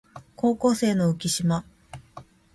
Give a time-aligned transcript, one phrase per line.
[0.35, 1.63] 高校生の浮島